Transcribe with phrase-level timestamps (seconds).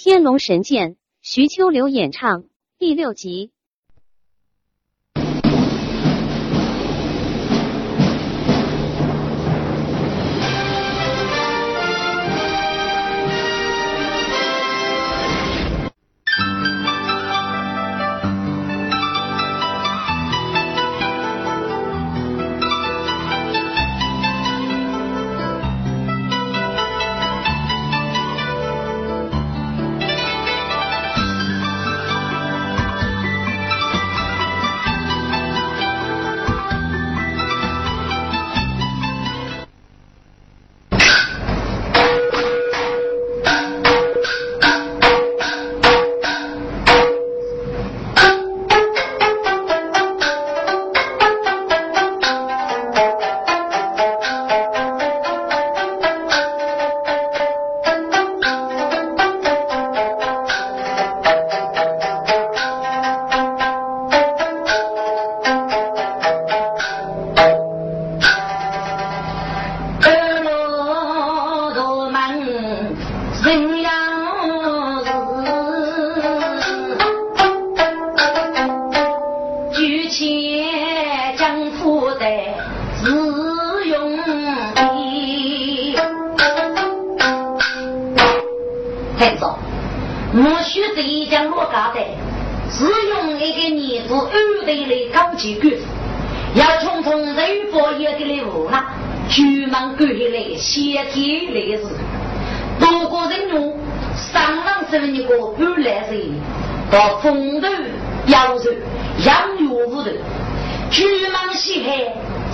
[0.00, 2.44] 天龙神剑，徐秋流演唱，
[2.78, 3.50] 第六集。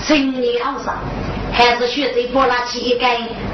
[0.07, 0.95] 成年老少，
[1.53, 3.09] 还是选择拨拉起一根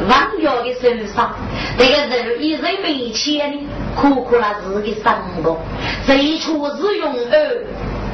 [0.09, 1.33] 弯腰的手上，
[1.79, 3.61] 这个肉已在眉间
[3.95, 5.13] 苦苦了自己生
[5.45, 5.61] 活，
[6.05, 7.65] 最初是用儿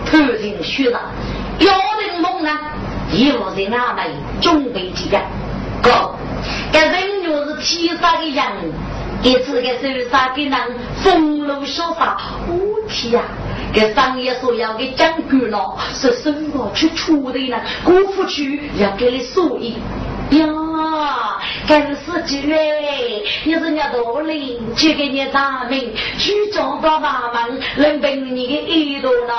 [0.05, 1.01] 偷人血上，
[1.61, 2.51] 要人猛呢，
[3.13, 4.11] 又是阿妹
[4.41, 5.19] 准备几个。
[5.83, 6.15] 哥，
[6.73, 8.45] 这人就是天杀的人，
[9.27, 10.57] 一次给手上给人
[11.03, 12.17] 风露潇洒，
[12.47, 13.23] 我天呀！
[13.73, 19.75] 给商业所要给讲官了，是生活去处的呢，辜负去要给你所以
[20.31, 20.47] 呀。
[21.69, 29.35] 跟司机嘞，你是家多领，去给你打名，去找到妈妈，能凭你的一朵呢，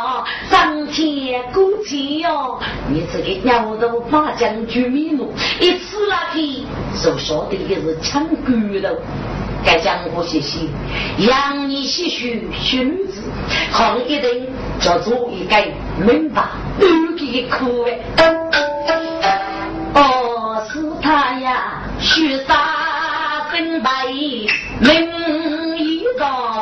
[0.50, 2.60] 上天过气哟！
[2.90, 5.32] 你这个鸟头马将军迷路，
[5.62, 8.36] 一次那天所说的也是抢骨
[8.82, 8.90] 头。
[9.66, 10.68] 该江湖些些，
[11.20, 13.22] 养你些许小女子，
[13.72, 14.48] 好一定
[14.82, 15.56] 叫做一个
[16.06, 16.44] 明白，
[16.78, 18.00] 都给苦哎。
[19.94, 20.37] 哦，
[20.72, 21.84] 是他呀。
[22.00, 22.58] 雪山
[23.52, 23.90] 真白，
[24.80, 26.57] 名一道。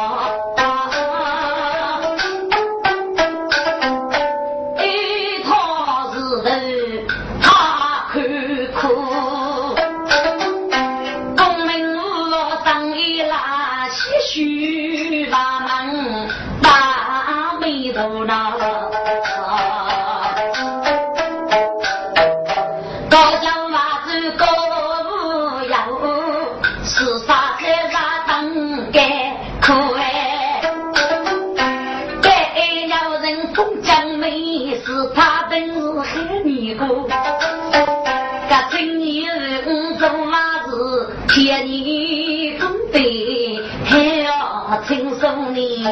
[41.28, 43.00] 天你功德
[43.84, 45.86] 还要轻松你，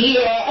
[0.00, 0.41] 也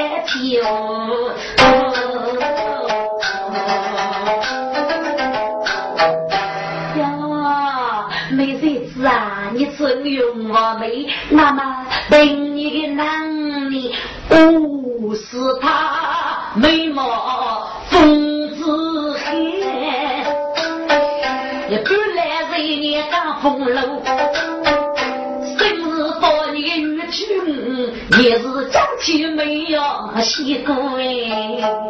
[30.41, 30.73] 洗过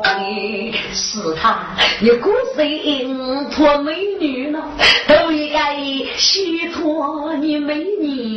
[0.04, 1.58] 哎，是他，
[2.02, 4.60] 你古人托美女呢，
[5.08, 5.78] 都应该
[6.18, 8.31] 洗托你美女。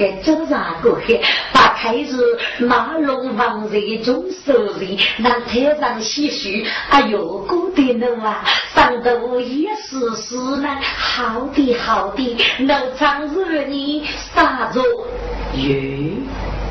[0.00, 1.20] 海，这啥个海？
[1.52, 6.66] 把开是马龙王日中手里，让台上细许。
[6.88, 8.42] 哎呦，古的人啊，
[8.74, 14.80] 上头也是是呢，好的好的，老张日你啥着？
[14.80, 15.68] 哟，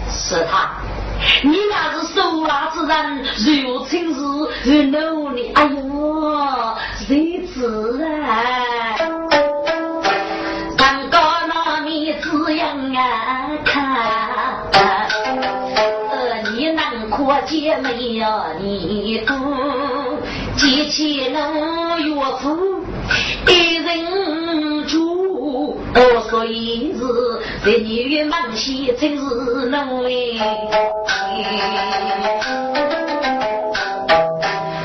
[0.10, 0.72] 是他，
[1.44, 3.24] 你那是手拉之人，
[3.64, 4.22] 如今是
[4.64, 5.52] 如努力。
[5.54, 6.76] 哎呦，
[7.08, 9.19] 谁知啊？
[17.46, 19.34] 姐妹呀，你不
[20.56, 22.84] 记起那岳父
[23.48, 27.02] 一人住，哦，所以是
[27.66, 30.38] 这女忙些真是能为。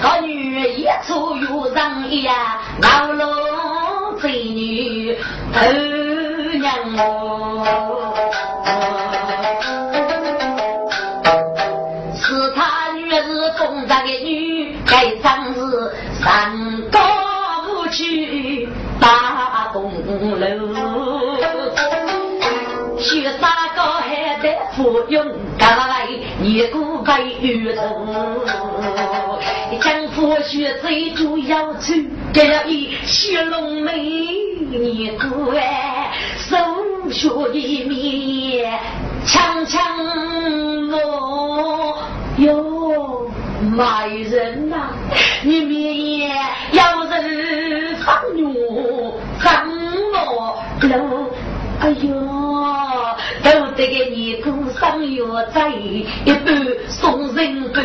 [0.02, 2.62] 个女一出又让呀，
[30.84, 31.94] 最主要求，
[32.34, 34.02] 这了一雪龙眉，
[34.70, 36.54] 你哥哎，手
[37.10, 38.78] 学一面，
[39.24, 39.82] 强强
[40.92, 41.98] 我
[42.36, 43.30] 哟。
[43.74, 44.90] 卖人呐，
[45.42, 46.30] 你面
[46.72, 48.52] 要人放牛，
[49.42, 49.66] 张
[50.12, 51.30] 罗路，
[51.80, 52.14] 哎呦，
[53.42, 56.54] 都得给你过上药在一半
[56.88, 57.82] 送人半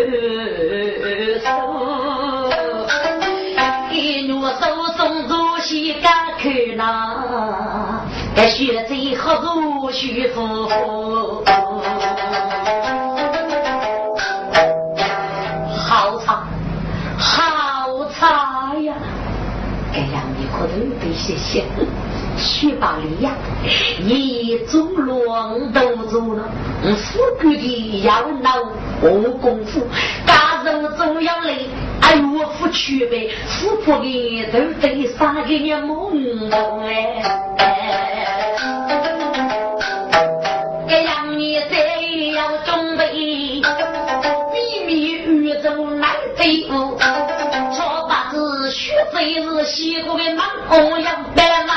[5.69, 6.11] 送着西干
[6.41, 8.01] 口那，
[8.35, 11.43] 该学最好如徐夫妇。
[21.11, 21.63] 谢谢，
[22.37, 23.31] 薛大力呀，
[23.99, 26.43] 一中乱都做了，
[26.95, 28.51] 富贵的要闹
[29.01, 29.09] 我
[29.39, 29.85] 功夫，
[30.25, 31.53] 家人总要来，
[32.01, 36.49] 哎呦，我夫去呗，富婆的都得杀个你梦
[36.81, 37.21] 哎，
[40.87, 43.11] 这样你得要准备，
[44.51, 46.97] 秘密宇宙来对付。
[49.11, 51.73] 谁是西湖的猛虎样白马，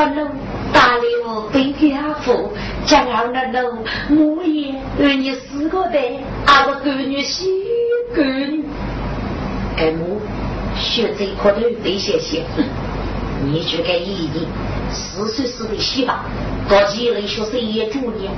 [0.00, 0.30] 可能
[0.72, 2.50] 大礼物给家父，
[2.86, 3.62] 将来的
[4.08, 5.98] 路我也为你死过的，
[6.46, 7.44] 阿个闺女喜
[8.16, 8.64] 闺女，
[9.76, 10.18] 哎母，
[10.74, 12.42] 学这块头得谢谢。
[13.44, 14.48] 你去给姨姨
[14.90, 16.12] 四岁时的媳妇，
[16.66, 18.30] 到几人学生也主呢，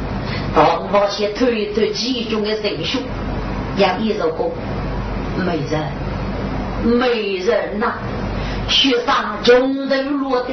[0.56, 2.98] 到那些推推集中的人数，
[3.76, 4.50] 杨一首歌，
[5.46, 7.94] 没人，没人呐，
[8.68, 10.48] 学生中头落的，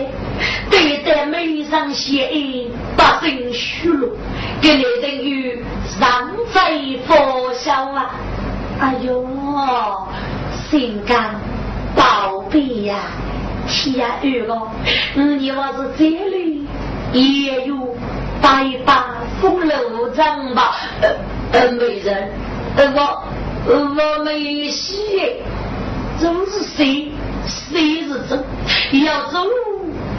[0.69, 4.09] 对待眉上写印，把心虚了，
[4.61, 6.71] 给你等于上在
[7.07, 8.11] 佛笑啊！
[8.79, 9.25] 哎呦，
[10.69, 11.35] 心肝
[11.95, 12.95] 宝贝呀！
[13.67, 14.67] 天二个，
[15.15, 16.65] 你我是这里
[17.13, 17.95] 也有
[18.41, 20.75] 百把风楼帐吧？
[21.01, 21.09] 呃
[21.51, 22.31] 呃，美人，
[22.75, 23.23] 呃我
[23.67, 25.33] 我没戏，
[26.19, 27.11] 这是谁？
[27.49, 28.37] 谁是走？
[28.91, 29.39] 要走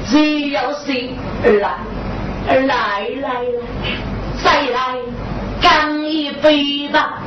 [0.05, 1.15] 谁要谁？
[1.45, 1.79] 来
[2.49, 3.45] 来来来，
[4.43, 4.99] 再来
[5.63, 7.23] 干一杯吧！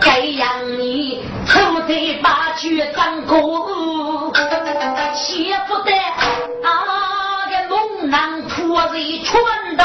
[0.00, 3.36] 该让你抽在八曲张歌。
[5.14, 5.92] 写不得
[6.62, 7.46] 啊！
[7.50, 9.32] 个猛男拖着拳
[9.76, 9.84] 头，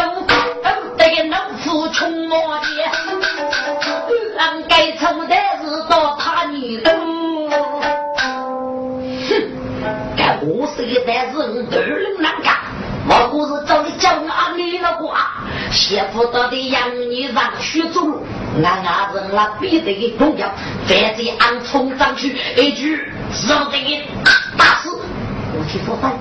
[0.97, 2.65] 得个老夫穷魔的，
[4.37, 7.28] 俺该抽的是到他女头。
[10.79, 12.55] 该我是一代人二人难干，
[13.07, 18.23] 我不是找你叫俺你了话，写不得的让你让血走路，
[18.63, 20.47] 俺伢子那必得重要，
[20.87, 22.95] 反正俺冲上去一句，
[23.47, 24.01] 让这个
[24.57, 24.89] 打死。
[25.69, 26.13] 去说饭，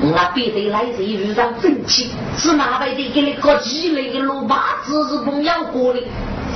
[0.00, 6.02] 我必得来这遇上正气，是哪辈的给你搞积累的罗把子是供养过的，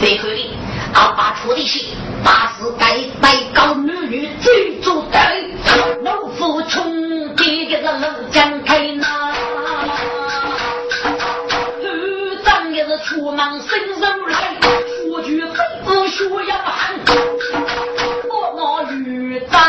[0.01, 0.51] 最后的
[0.95, 1.95] 阿爸出的气，
[2.27, 5.55] 大是该带高女女追逐对，
[6.03, 9.33] 老夫穷爹个是老将开那，
[11.81, 14.59] 队长也是出门伸手来，
[15.05, 15.55] 说句肺
[15.87, 16.99] 腑血要喊，
[18.29, 19.61] 我那遇大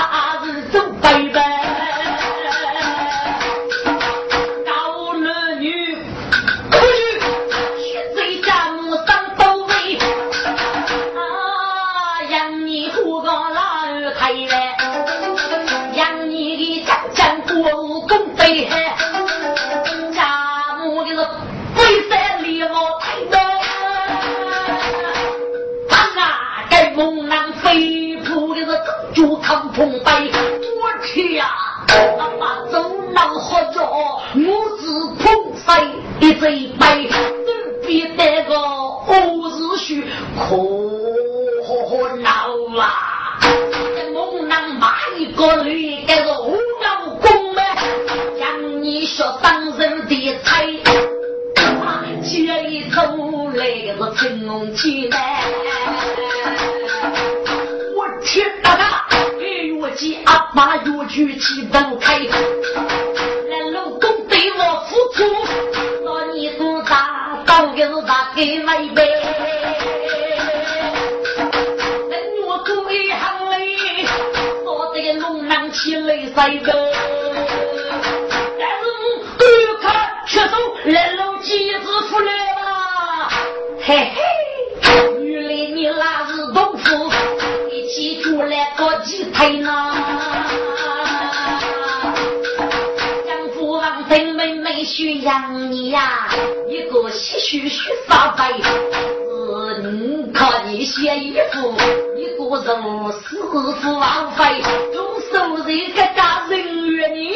[103.30, 103.36] 是
[103.82, 104.62] 父王妃，
[104.94, 107.34] 中手人个家人怨你，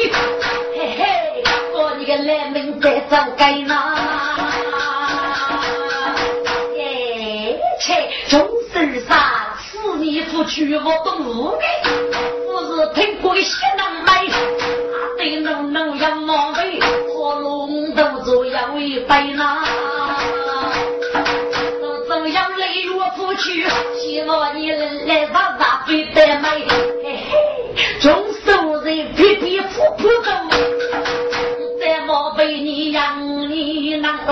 [0.74, 1.44] 嘿嘿，
[1.74, 3.74] 我你个烂命在走该呢？
[6.78, 9.50] 哎，切，中手啥？
[9.98, 11.81] 你不去我懂路的，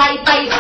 [0.01, 0.60] 你拿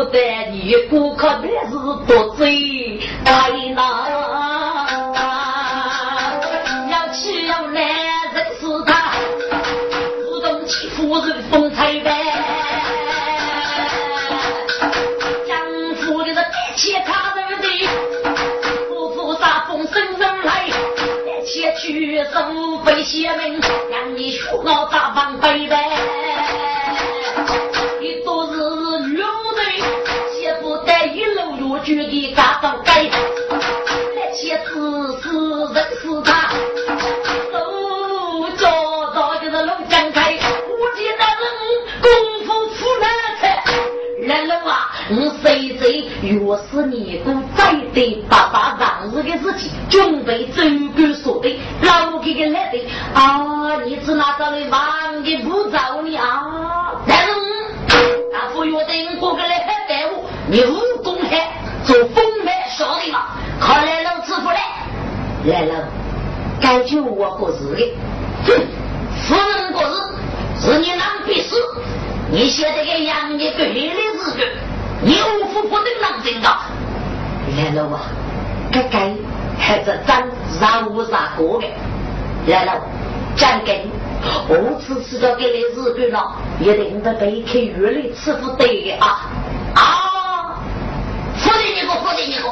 [0.00, 0.18] 媳妇的
[0.50, 1.74] 你顾客的是
[2.06, 3.82] 多嘴哎呐，
[6.90, 7.84] 要气要难
[8.32, 9.12] 认识他，
[10.24, 12.16] 主动欺负人风采呗。
[15.46, 15.58] 江
[15.96, 17.68] 湖的是一切他人的，
[18.88, 20.70] 不负杀风生人来，一
[21.46, 25.76] 切去手非邪门，让你学我大方背呗。
[58.84, 61.50] 大夫约定过个来还带我，你武功还。
[61.84, 63.10] 做风门少的。
[63.10, 64.60] 嘛，看来老子不来
[65.44, 65.88] 来了，
[66.60, 67.92] 该救我过日的，
[68.44, 68.52] 哼，
[69.22, 69.94] 夫人过日
[70.60, 71.56] 是你难必死，
[72.30, 74.00] 你现在给养你个月的。
[74.00, 74.36] 日子，
[75.02, 76.48] 你无福不能当真的。
[77.56, 78.02] 来了啊，
[78.70, 79.14] 该该
[79.58, 80.22] 还是咱
[80.60, 81.66] 让我啥过的，
[82.46, 82.72] 来了，
[83.36, 83.86] 讲给
[84.48, 89.30] 我只次道给你日本了，也得你的背去狱里吃不得啊！
[89.74, 90.60] 啊，
[91.36, 92.48] 服的你个，服的你个，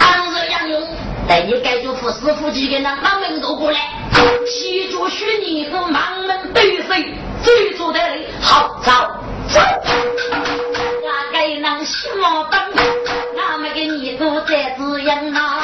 [0.00, 0.82] 安日杨勇，
[1.26, 3.78] 带你解就服侍夫妻给那满门都过来，
[4.46, 8.92] 西主虚泥和满门对飞，追逐的人好走
[9.48, 9.60] 走。
[11.02, 12.60] 那该能什么等？
[13.48, 15.57] 俺们给你都在滋养啊！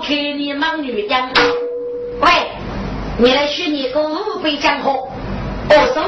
[0.00, 1.22] 看你忙女人。
[2.20, 2.30] 喂，
[3.18, 5.08] 你来学你个五杯江河，
[5.68, 6.00] 二手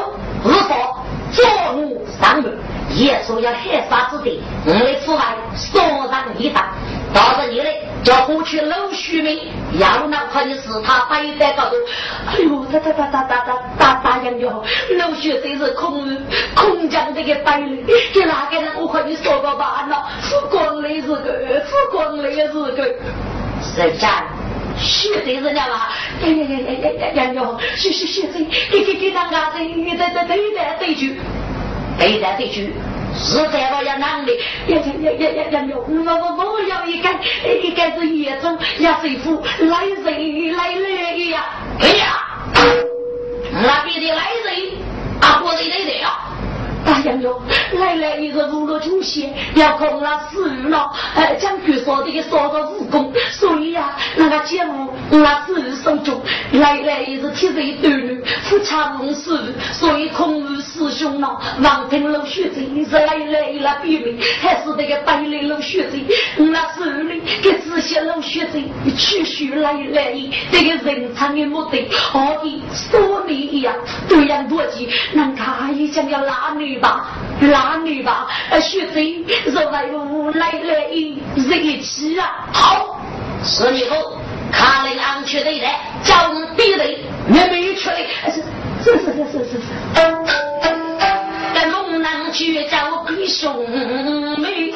[0.44, 2.52] 二房，左路上门。
[2.94, 5.18] 也说要害杀之地，我来此外
[5.54, 6.74] 杀人一打，
[7.14, 7.74] 到时你来
[8.04, 11.76] 叫过去老虚名，要哪怕你是他摆在高头，
[12.26, 14.62] 哎呦，打打打打打打打打洋哟，
[14.98, 16.04] 老虚真是空
[16.54, 17.66] 空降这个摆的，
[18.12, 22.94] 给哪个人我和你说个吧，那富光的日个，富光的日个，
[23.74, 24.24] 谁讲？
[24.78, 31.20] 血贼人家吧，呀呀呀呀呀呀呀哟，血血血贼，给给给那个对对对对对对句。
[31.98, 32.72] 北在地区
[33.14, 34.32] 是在我要哪里？
[34.68, 35.74] 呀呀呀呀呀呀！
[35.86, 37.08] 我我我要一个
[37.62, 41.44] 一个是野种呀，水夫来人来来呀！
[41.78, 42.24] 哎呀，
[43.52, 44.70] 那边的来人
[45.20, 46.18] 啊，过来来来呀！
[46.92, 47.40] 大杨哟，
[47.80, 56.20] 来来一个入了酒席，要空了死了，呃，将军说的说个武功，所以呀，那个节目那是手中，
[56.52, 61.40] 来来也是铁人对女，富强龙死，所以空无师兄了。
[61.62, 65.96] 王平老学子是来来那比名，还是那个白领老学子，
[66.36, 68.60] 那手里给这些老学子
[68.98, 73.74] 取须来来一，这个人才的目的，好比说你一样，
[74.06, 76.81] 对样逻辑，能看一想要拉你。
[76.82, 77.06] 吧，
[77.40, 78.26] 男女吧，
[78.60, 80.88] 学生若为我来来
[81.34, 82.98] 热气啊，好。
[83.44, 84.18] 十年后，
[84.52, 87.96] 卡林安去对来，叫我比对，妹妹出来，
[88.84, 89.62] 是是是是是是。
[91.54, 93.68] 在东南区叫我比兄
[94.38, 94.72] 妹。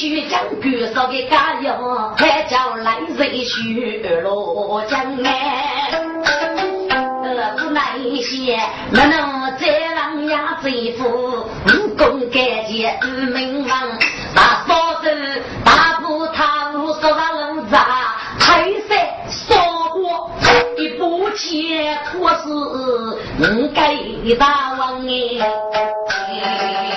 [0.00, 5.92] 许将军少给家哟快叫来人去罗江哎。
[7.58, 8.58] 无奈些
[8.90, 11.44] 不能再让呀这一武
[11.98, 13.88] 功盖世名望
[14.34, 19.54] 大嫂子大哥他无所人渣太帅烧
[19.90, 20.30] 过
[20.78, 22.48] 一步前可是
[23.36, 26.89] 能盖一大王哎。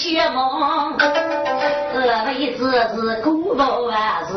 [0.00, 0.96] 就邪忙，
[1.92, 4.32] 这位子是古老还是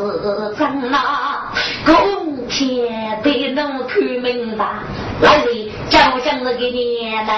[0.58, 1.50] 真呐？
[1.86, 4.66] 公天得能看明白，
[5.22, 7.34] 来人叫将那个年能，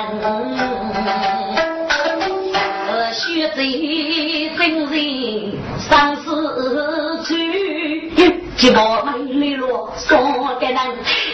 [2.89, 8.11] 呃，学贼真人上死去，
[8.59, 10.19] 寂寞美丽落说
[10.61, 10.77] 的人，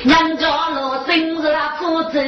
[0.04, 2.20] 人家落真是父子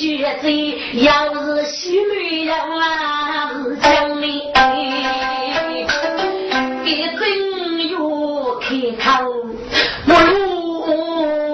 [0.00, 4.42] 耶，该学贼要是喜女要啊是讲理。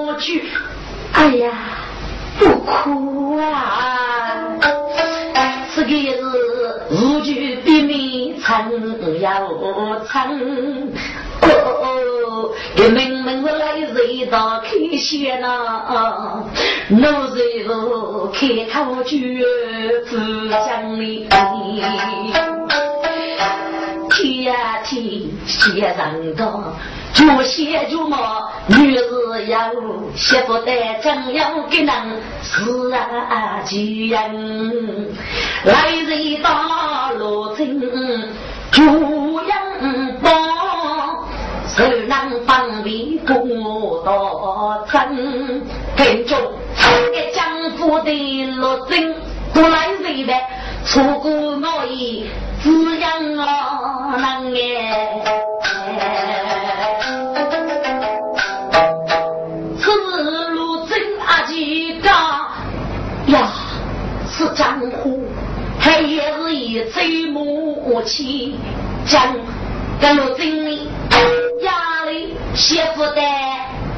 [0.08, 0.42] 我去，
[1.12, 1.50] 哎呀，
[2.38, 4.56] 不哭啊！
[5.74, 6.22] 这个是
[6.90, 9.46] 无惧避免成要
[10.06, 10.92] 成，
[11.42, 15.48] 哦，给明明是来人道开学呢，
[17.00, 19.16] 老师傅开口绝
[20.08, 20.16] 不
[20.50, 21.28] 讲理。
[24.10, 24.96] 天呀天，
[25.46, 26.72] 写上高。
[27.12, 29.70] 就写就嘛，女子要
[30.14, 31.90] 媳妇得将要给人
[32.42, 35.14] 是啊巨人，
[35.64, 37.80] 来人打罗针，
[38.70, 39.25] 猪羊帮，
[41.76, 45.62] 手能方便过到村，
[45.96, 46.34] 跟着
[47.12, 48.10] 给江湖的
[48.56, 49.14] 罗针，
[49.52, 50.32] 过来人的
[50.86, 52.26] 出过我意，
[52.62, 55.22] 滋养我能哎。
[64.28, 65.24] 是江湖，
[65.80, 68.58] 他也是一最母亲
[69.06, 69.34] 将
[69.98, 70.90] 跟我经历家里
[72.56, 73.20] 媳妇的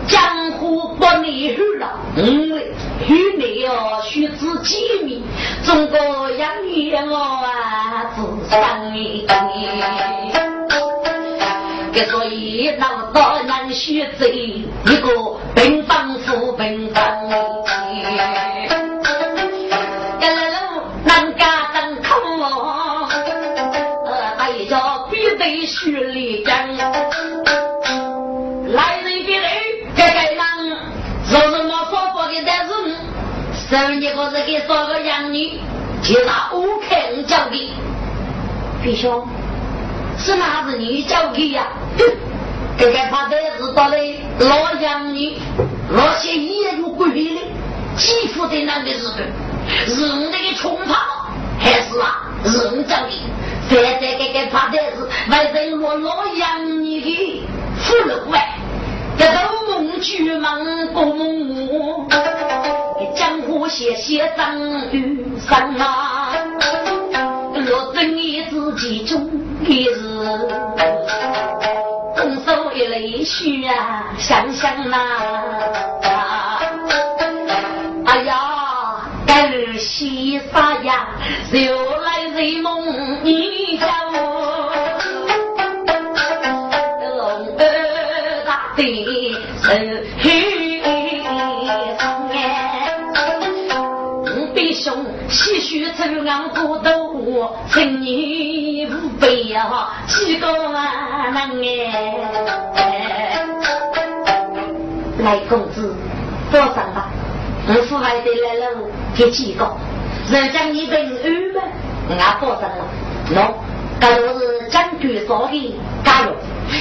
[0.09, 2.73] 江湖不离去了，因为
[3.07, 5.23] 与你要须知机密，
[5.65, 5.99] 中国
[6.33, 9.27] 养育我啊，自生你。
[12.11, 17.19] 所以老大人须知一个平凡富平凡。
[25.71, 25.93] 徐
[33.71, 35.61] 生一个是给少个养女，
[36.03, 37.69] 其他五开五交给。
[38.83, 39.27] 弟兄，
[40.17, 41.67] 是哪子女交给呀？
[42.79, 43.99] 该该怕单子到来
[44.39, 45.37] 老养女，
[45.91, 47.41] 那些业有规律的，
[47.97, 49.17] 几乎的那个日子，
[49.87, 51.29] 是我那个穷怕，
[51.59, 53.19] 还是啊，人交给？
[53.69, 57.43] 现在这个怕的是为人我老养你的
[57.81, 58.49] 富了外，
[59.19, 62.09] 这都梦巨梦不梦
[63.17, 64.57] 江湖写写张
[64.93, 66.33] 玉山啊，
[67.67, 69.29] 若真你自己中
[69.67, 69.99] 一日，
[72.17, 74.97] 动手一泪血啊，想想呐，
[78.07, 81.09] 哎呀，该日西沙呀，
[81.53, 84.38] 又来人梦你家我
[88.85, 89.37] 你。
[96.25, 97.15] 两虎斗，
[97.71, 103.47] 青年无悲呀，几个万能哎！
[105.19, 105.95] 来，公子，
[106.51, 107.09] 坐上吧。
[107.67, 108.67] 我府外的来了
[109.15, 109.75] 给几个，
[110.31, 111.05] 人家你平安
[111.55, 111.63] 吗？
[112.19, 112.85] 俺坐上了。
[113.35, 113.53] 喏，
[114.01, 116.33] 这都是将军说的加油。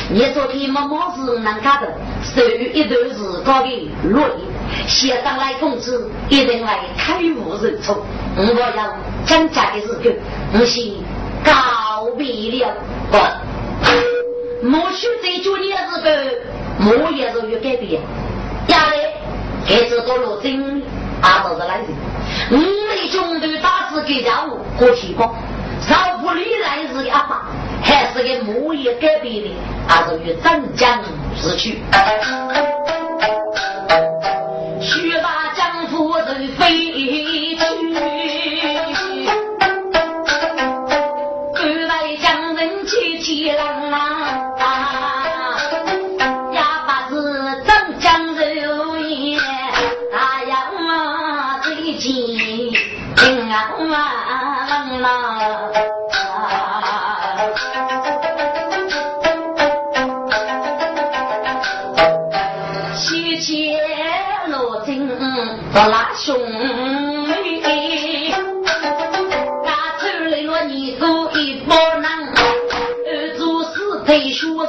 [0.10, 1.88] 你昨天没毛事能干的，
[2.22, 4.28] 属于一段时光的落
[4.88, 7.82] 先上来公子，一定来开悟人。
[7.82, 7.96] 处。
[8.36, 8.72] 我要
[9.26, 10.16] 讲家的事情，
[10.54, 10.94] 我先
[11.44, 12.74] 告别了。
[13.12, 13.18] 不，
[14.68, 16.42] 莫须再做你的日子，
[16.80, 18.02] 莫也是有改变。
[18.68, 18.92] 下来，
[19.68, 20.82] 开始做罗真，
[21.22, 21.88] 阿都是来人。
[22.52, 25.34] 五位兄弟大事给家务过提高，
[25.90, 27.46] 老不离来日的阿爸，
[27.82, 29.50] 还是个莫也改变的，
[29.88, 31.02] 还是与镇江
[31.36, 31.80] 市区，
[34.82, 37.37] 学把江夫人飞。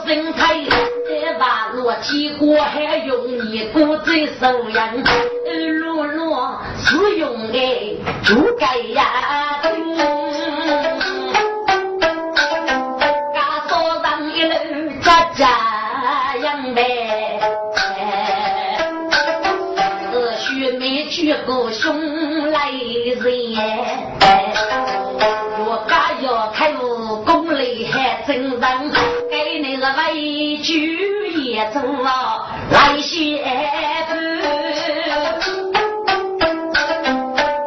[0.09, 0.65] 身态，
[1.07, 5.05] 再把落结果还用你骨子手人，
[5.81, 9.05] 落落是用的猪盖呀。
[21.47, 24.38] 个兄来人，
[31.73, 31.81] 屈也做
[32.71, 33.39] 来些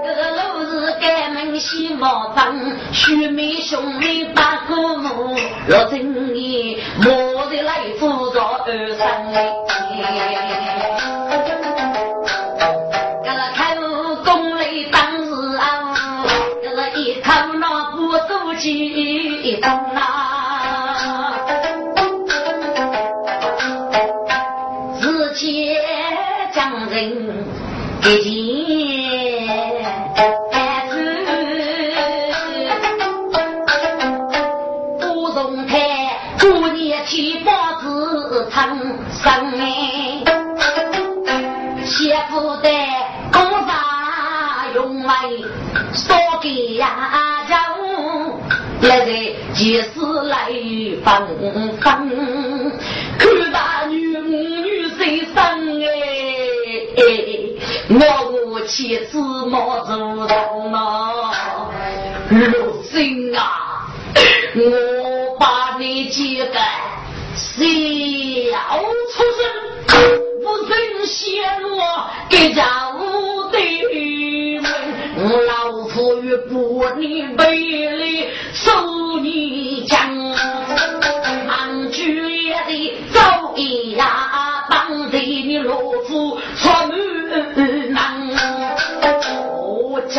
[0.04, 2.40] 个路是改门西毛灯，
[2.92, 5.38] 须眉兄妹把个母，
[5.68, 8.66] 若真也莫得来辅助二
[8.98, 9.32] 三
[18.60, 20.11] 激动啊！
[28.02, 28.28] 给见
[30.90, 30.94] 子，
[35.00, 35.78] 不容太
[36.40, 40.24] 过年七八子成生哎，
[41.86, 42.70] 媳妇的
[43.32, 45.14] 公法用来
[45.94, 46.88] 说给呀。
[48.82, 49.14] 现在
[49.54, 49.90] 几时
[50.24, 50.50] 来
[51.04, 51.28] 放
[51.80, 52.10] 放？
[58.72, 60.72] 妻子莫做人？
[60.72, 61.30] 嘛，
[62.30, 63.86] 如今啊，
[64.56, 66.54] 我把你几个
[67.36, 67.60] 小
[69.12, 69.42] 出生，
[70.42, 71.44] 不曾嫌
[71.76, 73.58] 我给家务的
[74.62, 74.64] 门，
[75.48, 77.50] 老夫与不你背
[77.90, 78.30] 离。
[78.54, 78.72] 手
[79.22, 80.11] 你将，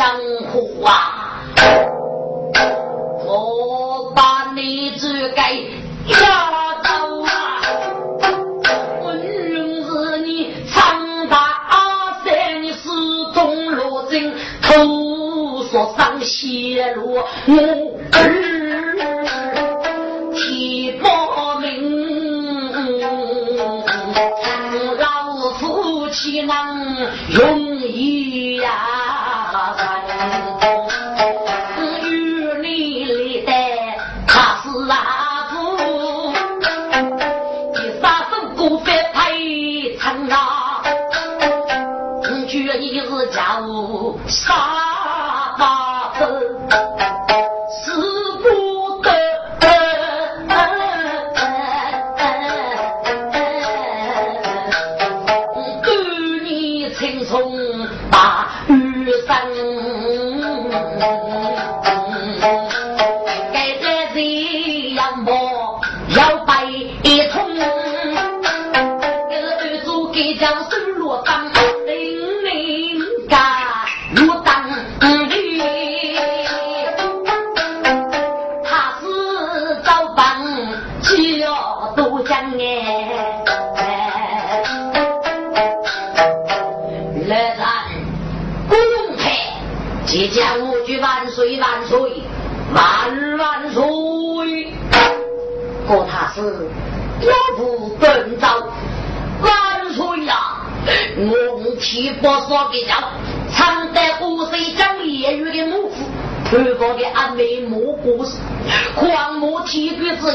[0.03, 0.19] 江
[0.51, 1.39] 湖啊，
[3.25, 5.41] 我把你这个
[6.07, 6.17] 压
[6.83, 6.89] 倒
[7.23, 7.61] 啊，
[9.01, 11.37] 我认识你长大
[11.69, 12.89] 阿三你始
[13.33, 17.25] 终落井头所上泄露我。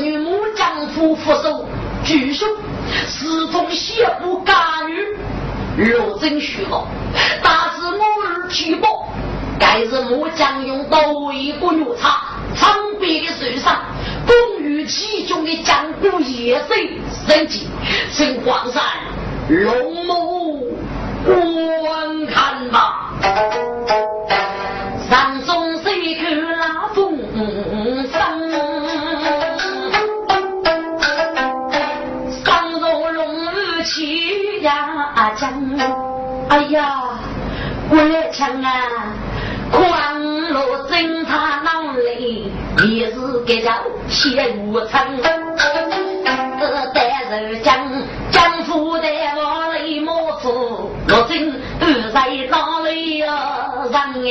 [0.00, 1.66] 女母丈夫妇手，
[2.04, 2.46] 举手
[3.06, 4.56] 始终邪不干
[5.76, 6.86] 预，若真虚了，
[7.42, 9.08] 大是母儿气薄，
[9.58, 12.20] 该是母将用刀一个牛叉，
[12.54, 13.82] 苍白的手上，
[14.26, 16.74] 攻于其中的江湖野兽
[17.26, 17.68] 神迹，
[18.10, 18.82] 请皇上
[19.48, 20.78] 龙母。
[21.24, 23.10] 观看吧，
[35.36, 35.52] 江，
[36.48, 37.02] 哎呀，
[37.88, 38.70] 关枪啊，
[39.70, 40.20] 狂
[40.52, 42.52] 怒侦察脑里
[42.88, 43.72] 也是给叫
[44.08, 45.06] 血无常。
[46.94, 47.76] 带人将
[48.30, 50.90] 江湖的往里莫负。
[51.08, 53.28] 我真二在哪里呀？
[53.90, 54.30] 人哎，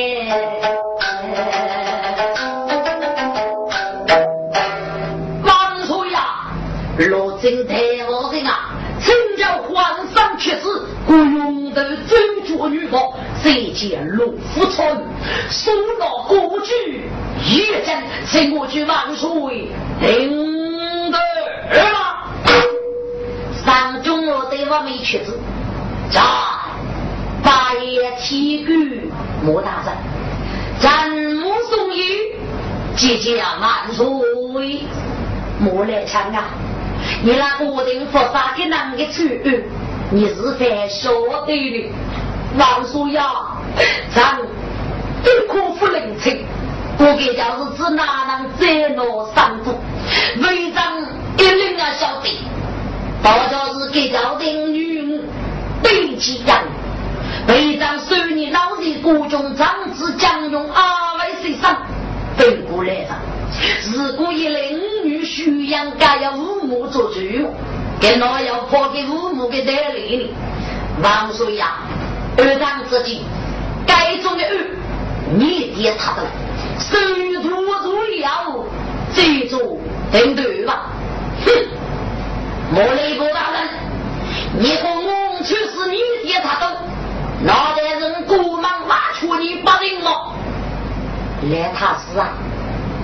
[5.43, 6.17] 万岁呀！
[6.97, 7.39] 罗
[10.17, 14.97] 当妻子，雇佣的真绝女高，再见龙虎村，
[15.51, 17.03] 收了国剧
[17.45, 19.29] 一阵，随我去万岁
[20.01, 21.19] 领的
[21.69, 21.97] 儿了。
[23.63, 25.37] 上中我对我没妻子，
[26.09, 26.65] 咋？
[27.43, 28.73] 八爷七姑
[29.45, 29.95] 莫大战，
[30.79, 32.33] 咱母送于
[32.95, 34.05] 姐姐啊万岁，
[35.59, 36.45] 莫来抢啊！
[37.23, 39.63] 你那个定佛杀给哪个去？
[40.09, 41.11] 你是在晓
[41.45, 41.91] 得的，
[42.57, 43.25] 王叔呀，
[44.15, 44.37] 咱
[45.21, 46.45] 不可不领情。
[46.99, 49.03] 我给就是指哪能再拿
[49.35, 49.75] 三步，
[50.41, 51.01] 为长
[51.35, 52.39] 一定要晓得。
[53.21, 55.21] 大家是给朝廷女
[55.83, 56.63] 对起养，
[57.49, 61.75] 为长收你老的国中长子将用二位先生
[62.37, 63.09] 对过来的。
[63.93, 67.19] 如果一领女婿养，该要父母做主。
[67.99, 70.29] 给老要抛给父母给带来的，
[71.01, 71.79] 王叔呀，
[72.37, 73.23] 二长之际，
[73.87, 74.51] 该中的二，
[75.35, 76.21] 你爹他的，
[76.79, 77.61] 生徒如
[78.21, 78.65] 了，
[79.15, 79.79] 这种
[80.11, 80.91] 等对吧？
[81.45, 81.51] 哼，
[82.71, 83.67] 莫雷波大人，
[84.59, 86.77] 你和我去是你爹他的，
[87.43, 90.33] 哪代人过忙挖出你八人了？
[91.51, 92.29] 来他是啊，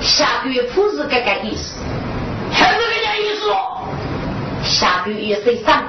[0.02, 1.80] 下个月不是这个意思，
[2.52, 3.83] 还是这个意思哦。
[4.64, 5.84] 下个月谁上？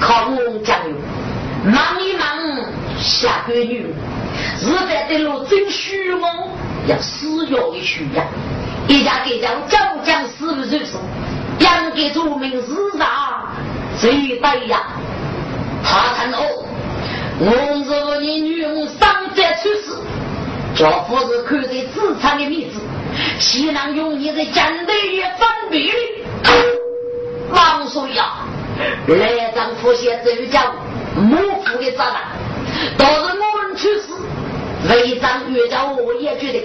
[0.00, 0.96] 靠我将油，
[1.64, 2.26] 忙一忙
[2.98, 3.86] 下个月，
[4.60, 6.48] 日在的路真虚妄，
[6.88, 8.24] 要死要的虚呀！
[8.88, 10.98] 一家给家将将死不如死，
[11.60, 13.52] 养给祖名是啥？
[14.00, 14.80] 最对呀！
[15.84, 16.64] 他看哦，
[17.38, 17.52] 我
[17.84, 19.96] 是你女儿伤在出世，
[20.74, 22.80] 叫夫是看在自产的面子，
[23.38, 25.92] 岂能用你的战队也分别
[26.42, 26.81] 的？
[27.52, 28.32] 王叔呀，
[29.06, 30.74] 来张府县只有讲
[31.14, 34.08] 母父的责任，倒是我们去世，
[34.88, 36.58] 为张越叫我也觉得，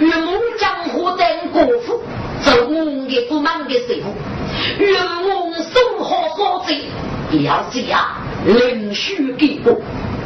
[0.00, 2.02] 岳母江湖等国父，
[2.42, 4.14] 做我的不满的师傅，
[4.82, 6.74] 岳母生活所在，
[7.38, 8.04] 要这样
[8.44, 9.80] 领许给我，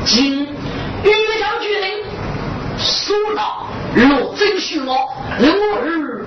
[0.05, 0.47] 今
[1.05, 2.05] 岳家决定，
[2.79, 6.25] 说了若真许我，我儿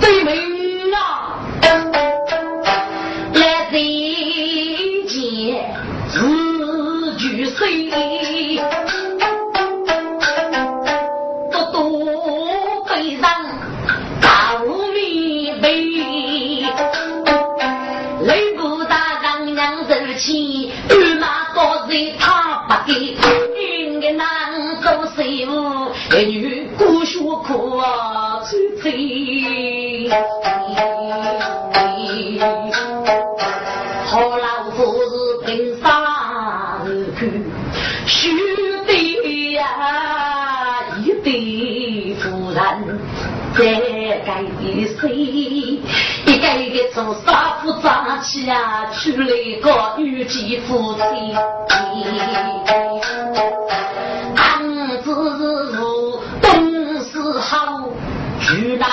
[0.00, 2.09] 对门啊。
[3.72, 5.64] 人间
[6.08, 7.68] 自聚散
[11.52, 13.30] 多多悲伤
[14.20, 15.52] 大无畏
[18.24, 20.72] 泪不打港娘子儿欺
[21.20, 21.54] 妈
[21.88, 23.14] 人他不给
[24.00, 25.52] 女儿难做媳妇
[26.10, 28.56] 儿女孤独苦啊吃
[50.30, 51.00] 几夫妻，
[54.36, 56.48] 男子如东
[57.02, 57.18] 是？
[57.40, 57.88] 好，
[58.40, 58.86] 俱来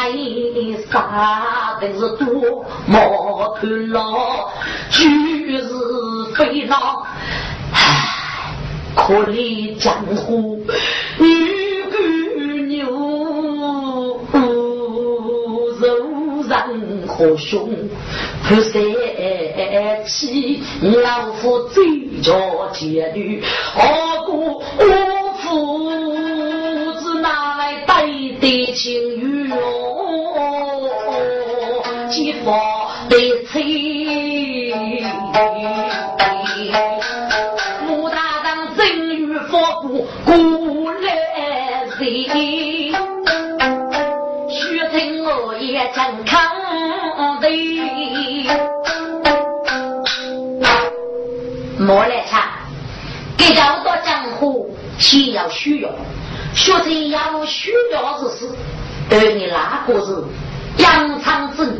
[0.91, 4.49] 杀的是多，莫看老，
[4.89, 5.67] 举是？
[6.33, 7.05] 非老，
[7.71, 8.55] 唉，
[8.95, 10.59] 可怜江湖
[11.19, 11.97] 女姑
[12.65, 12.87] 娘。
[16.47, 17.69] 人和兄，
[18.47, 19.46] 不谁？
[20.07, 21.85] 妻，老夫最
[22.21, 25.89] 着结缕，何故我父
[26.99, 29.51] 子拿来对对情缘，
[32.09, 32.55] 几番
[33.09, 33.53] 悲催。
[37.89, 42.03] 武大唐正与佛祖古来似，
[44.49, 46.41] 须听我也真看
[47.41, 47.96] 的。
[51.87, 52.41] 莫来唱，
[53.37, 55.89] 给要到江湖，先要需要，
[56.53, 58.49] 学听要需要之事。
[59.09, 60.21] 而你那个是
[60.83, 61.79] 扬长之女，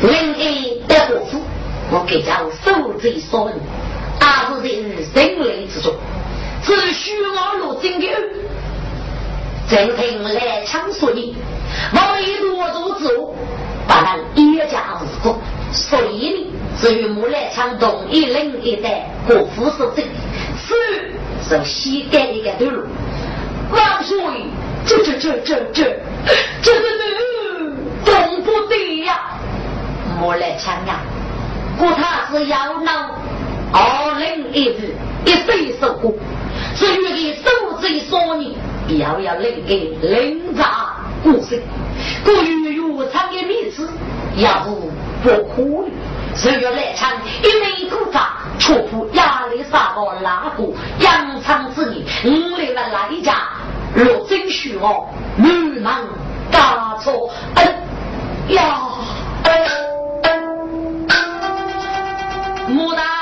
[0.00, 1.40] 临安的国父，
[1.92, 3.60] 我给叫受罪所人，
[4.18, 5.94] 而是在人类之中。
[6.64, 8.06] 只需我入京的，
[9.70, 11.36] 正听来枪说你，
[11.92, 13.36] 我一多做之后，
[13.86, 15.38] 把那一家日过，
[15.70, 20.04] 所以呢，至于木兰枪东一领一带国父所证，
[20.56, 21.12] 是
[21.42, 22.66] 是西盖一个头。
[23.70, 24.16] 万岁，
[24.86, 25.84] 这这这这这
[26.62, 29.38] 这这这东不对呀！
[30.20, 31.00] 木兰枪呀，
[31.78, 33.10] 故他是要闹
[33.72, 34.94] 二零一日
[35.26, 36.14] 一岁受过。
[36.76, 38.52] 至于的受罪所念，
[38.88, 41.60] 人给领扎故事，
[42.24, 43.88] 故于有长的名字，
[44.36, 44.90] 也不
[45.22, 45.90] 不可以。
[46.40, 47.10] 十月来场，
[47.42, 48.30] 一枚古扎，
[48.60, 53.42] 出乎压力沙包拉过，扬长之年，五来了那一家，
[53.92, 55.92] 若真虚我，女门
[56.52, 57.28] 大错。
[57.56, 57.64] 哎
[58.50, 58.78] 呀！
[62.68, 63.17] 牡丹。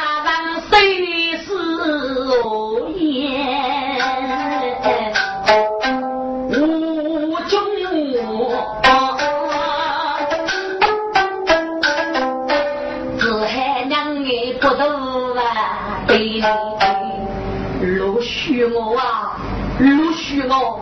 [18.74, 19.36] 我啊，
[19.78, 20.80] 陆续我，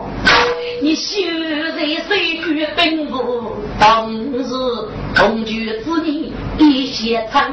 [0.81, 1.21] 你修
[1.75, 4.43] 在水军兵部，当日
[5.13, 7.51] 同居之年一些长，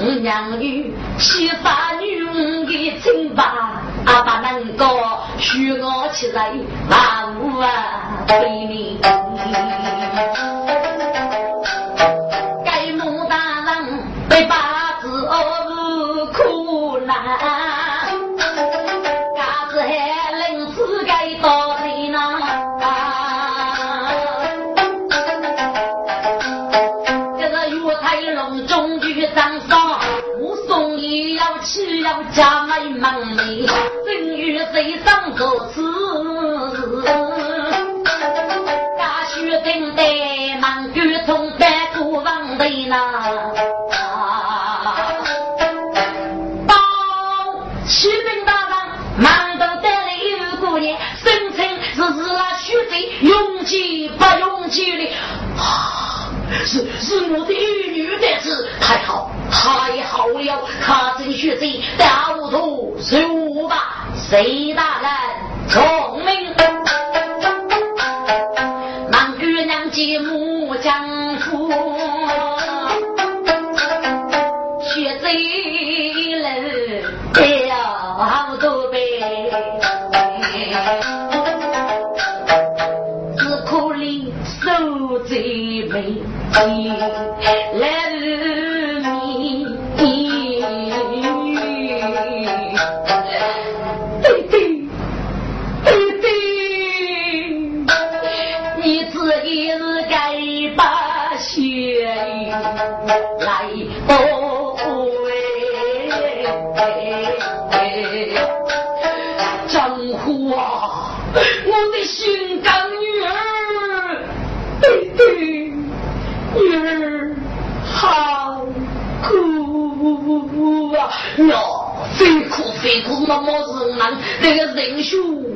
[0.00, 3.44] 我娘女七杀女的清白，
[4.06, 4.86] 阿爸能够
[5.38, 6.52] 许我起来，
[6.88, 8.98] 万物啊为你。
[17.38, 17.61] 家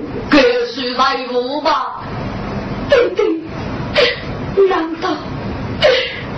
[0.06, 2.00] 数给谁来付吧？
[2.88, 3.26] 对对，
[4.68, 5.10] 难道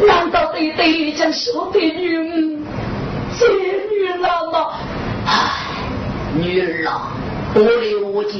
[0.06, 2.22] 难道对对将小的女儿
[3.36, 3.46] 接
[3.90, 4.72] 女了吗？
[5.26, 5.32] 唉，
[6.34, 7.12] 女儿啊，
[7.54, 7.70] 我来
[8.02, 8.34] 我讲，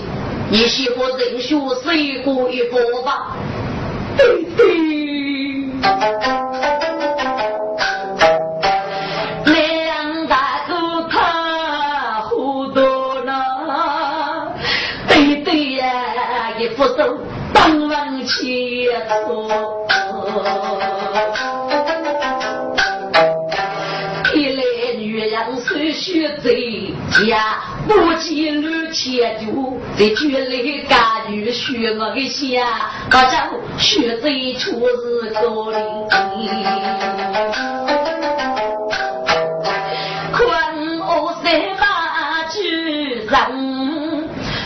[0.51, 3.37] 你写过人数谁过一个吧？
[4.17, 4.67] 对对。
[27.27, 35.79] 家，不见路前途，在局里干女学我的下，我叫学贼出日高林。
[40.33, 41.47] 困我三
[41.79, 42.57] 马之
[43.27, 43.29] 人，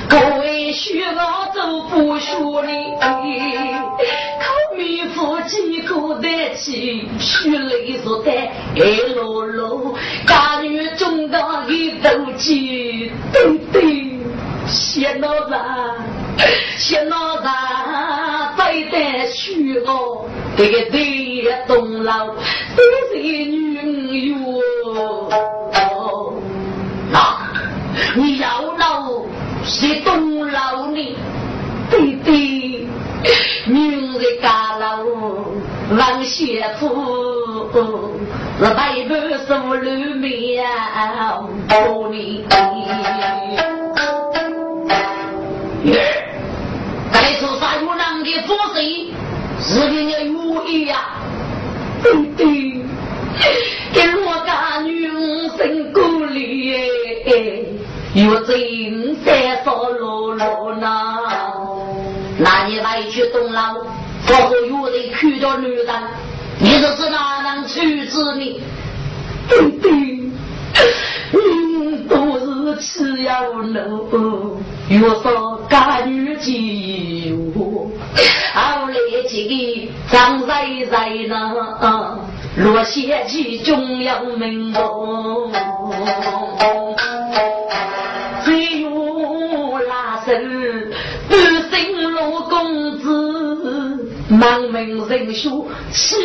[0.08, 1.20] 各位学我
[1.54, 2.32] 走不学
[2.62, 2.72] 哩。
[5.44, 8.30] 几个得起，血泪如带
[8.76, 8.80] 爱
[9.14, 9.51] 落落，家女中的一斗
[12.42, 14.18] 鸡，对对，
[14.66, 15.60] 谢老人，
[16.76, 17.44] 谢老人，
[18.56, 20.26] 再得许我，
[20.56, 22.82] 这个对东老，都
[23.12, 24.60] 是女哟。
[27.12, 27.38] 那
[28.16, 29.22] 你要老
[29.64, 31.16] 是东老呢？
[31.90, 32.88] 对对，
[33.66, 34.98] 女的家老。
[35.94, 36.88] 王先夫，
[38.58, 39.12] 是百般
[39.46, 40.64] 受流面
[41.68, 42.44] 多年。
[45.84, 45.94] 耶，
[47.12, 49.10] 该说啥有人的作祟，
[49.60, 50.96] 是给你有意呀？
[52.02, 52.46] 对对，
[53.92, 55.08] 给我家女
[55.56, 56.40] 生鼓励，
[58.14, 60.86] 有真三少落落呢。
[62.38, 63.74] 那你外去东老，
[64.26, 65.86] 不过有人看到女人，
[66.60, 67.41] 你这是哪
[67.80, 68.60] 能处置你？
[69.48, 69.90] 对对，
[71.32, 77.90] 你都是吃药路，又说干女妓我，
[78.54, 78.94] 后来
[79.28, 79.54] 几个
[80.10, 81.52] 张在在呢，
[82.56, 85.50] 落血气中央门中，
[88.44, 88.80] 只
[94.32, 96.16] 子，满门人书吃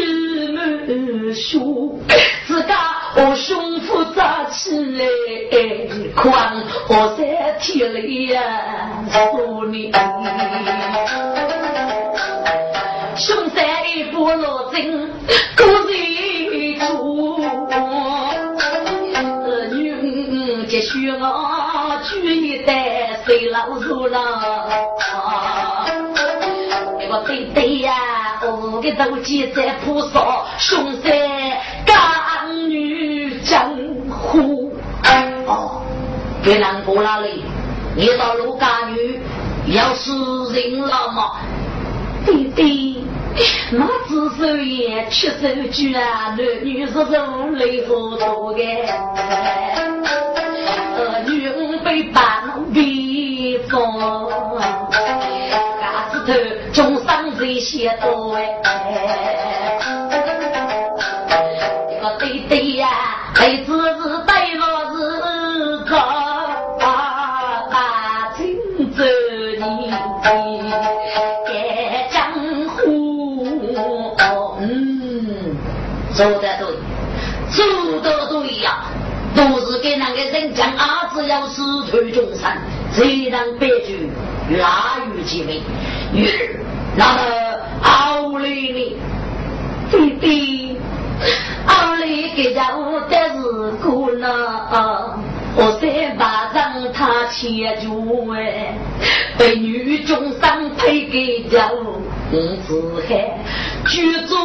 [0.53, 1.99] 满书，
[2.45, 2.95] 自家。
[3.15, 5.05] 我胸脯扎起来
[6.15, 6.53] 宽，
[6.87, 8.41] 我在体里呀
[9.11, 9.91] 说你。
[13.15, 15.09] 胸山一副罗针，
[15.57, 17.39] 故人出。
[19.71, 25.76] 女接续我举一袋水老鼠了。
[27.09, 27.93] 我对对呀，
[28.43, 31.11] 我的斗鸡在铺上，胸山
[31.85, 33.07] 干女。
[33.47, 33.71] 江
[34.09, 34.73] 湖
[35.45, 35.81] 哦，
[36.43, 37.39] 别难过了嘞！
[37.95, 39.21] 你到陆家女
[39.67, 40.11] 要死
[40.53, 41.37] 人了吗？
[42.25, 43.05] 弟弟，
[43.71, 48.59] 那只手也吃手举啊，男女是如雷火多的。
[50.97, 52.21] 儿女五被半
[52.73, 53.97] 逼疯，
[55.79, 56.33] 嘎子头
[57.37, 58.41] 这些多哎。
[61.89, 62.87] 这个弟弟呀。
[63.35, 63.71] 孩子
[64.01, 64.61] 是带我
[64.95, 64.97] 是
[65.87, 65.95] 走
[66.79, 68.41] 啊，青
[68.95, 69.03] 州
[69.55, 69.61] 你
[71.45, 71.47] 盖
[72.11, 72.17] 江
[72.69, 73.67] 湖，
[74.59, 75.55] 嗯，
[76.15, 76.61] 说得对，
[77.51, 78.85] 说得对呀，
[79.35, 82.51] 都是给那个人讲儿子要死退终生，
[82.95, 84.09] 这让悲剧
[84.57, 85.61] 拉于其美。
[86.11, 86.56] 女
[86.97, 87.21] 儿，那么
[87.83, 88.97] 奥利呢？
[89.91, 90.77] 弟弟。
[91.65, 95.17] 阿里给家我的是苦恼，
[95.55, 98.77] 我三把让他牵住哎，
[99.37, 101.99] 被女中生配给家我，
[102.31, 102.37] 我
[102.67, 102.69] 只
[103.07, 103.17] 喊
[103.87, 104.35] 去走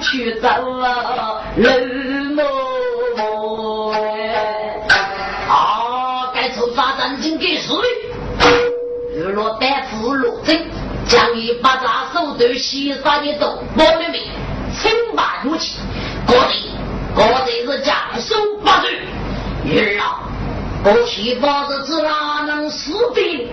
[0.00, 0.48] 去走
[0.80, 4.00] 啊，冷漠哎，
[5.48, 7.76] 啊，该出发战经给谁？
[9.14, 10.60] 日落大夫落针，
[11.08, 14.22] 将一把大手头西沙的走，我的命。
[14.80, 15.78] 称霸如气，
[16.26, 16.70] 各地
[17.16, 18.90] 各地是将手把罪。
[19.64, 20.28] 儿啊，
[20.84, 23.48] 过去法子哪能死的？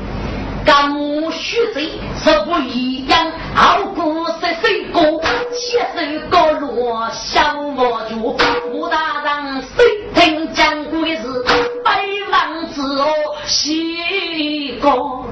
[0.66, 1.92] 干我血水
[2.22, 5.02] 是不一样，傲骨是水过，
[5.54, 8.36] 七岁高落小我主，
[8.72, 11.22] 武大人谁听讲过的是
[11.84, 13.08] 百万之恶，
[13.46, 15.26] 西高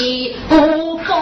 [0.00, 0.02] 日。
[0.02, 0.56] 西不
[1.04, 1.14] 风，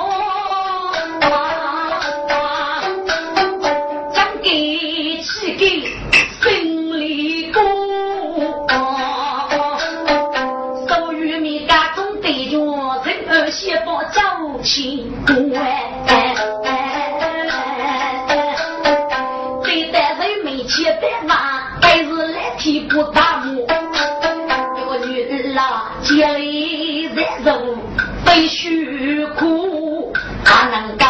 [4.15, 5.83] 将给起给
[6.41, 7.61] 心里过，
[10.89, 12.57] 手与米家中对着
[13.05, 14.21] 人儿先把走
[14.63, 15.35] 起过，
[19.65, 21.35] 对待人没钱的嘛，
[21.83, 23.67] 还是来替不大木，
[24.77, 27.77] 这个女儿啦，家里在肉。
[28.29, 30.13] 非虚苦，
[30.45, 31.07] 他能够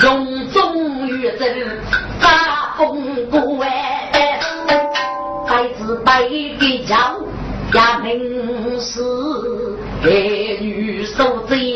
[0.00, 1.78] 容中于人，
[2.18, 4.40] 发风骨哎，
[5.46, 6.22] 孩子白
[6.58, 6.96] 给教，
[7.74, 10.08] 呀明是儿
[10.60, 11.71] 女受罪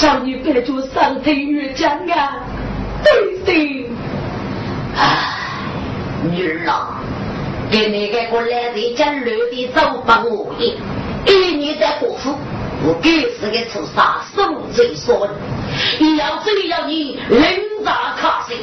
[0.00, 2.42] 日，叫你别做三腿越江啊！
[3.04, 3.86] 对对，
[4.96, 5.36] 唉，
[6.30, 7.00] 女儿啊，
[7.70, 10.74] 给你个过来人家乱的走帮我一，
[11.26, 12.34] 一年在国府，
[12.82, 14.42] 我给是个出杀手
[14.72, 15.34] 最说的，
[16.16, 18.56] 要真要你人渣卡谁？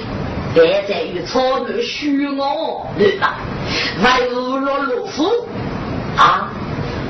[0.55, 3.35] 别在于草木虚我，对吧？
[4.03, 5.47] 为无落落夫
[6.17, 6.49] 啊，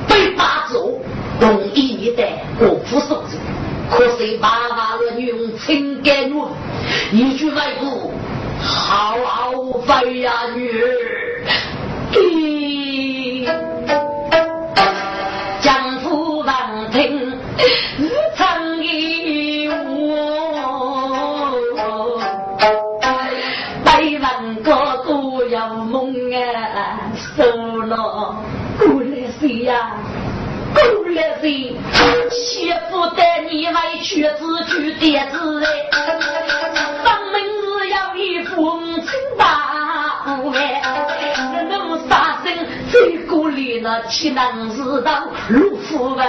[0.09, 0.99] 被打走，
[1.39, 2.23] 容易你的
[2.59, 3.39] 国父受罪，
[3.89, 6.51] 可是爸爸的女用情感我，
[7.11, 8.11] 一句外婆，
[8.61, 10.87] 好好飞呀女儿，
[44.07, 45.23] 岂能知道？
[45.49, 46.27] 如夫万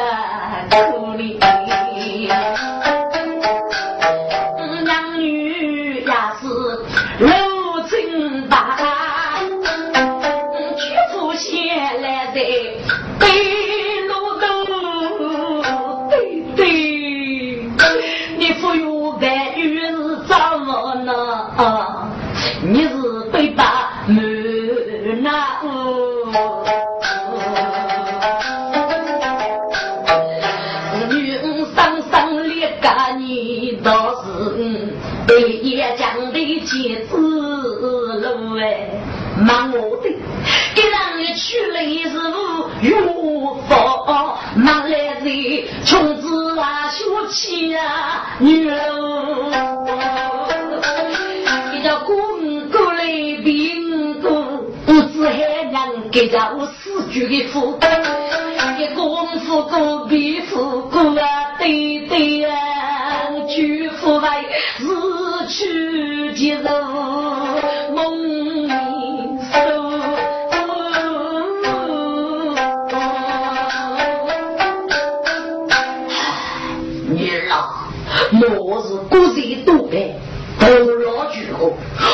[78.98, 80.14] 我是国贼多的，
[80.58, 81.64] 头脑巨好，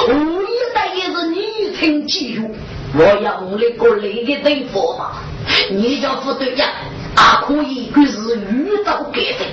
[0.06, 2.50] 我一代也是女听记住，
[2.98, 5.12] 我要用那个那个对佛嘛。
[5.70, 6.66] 你叫不对呀，
[7.16, 9.44] 啊可以，可是遇到改的，